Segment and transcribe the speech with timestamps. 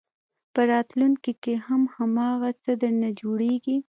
[0.53, 3.77] په راتلونکي کې هم هماغه څه درنه جوړېږي.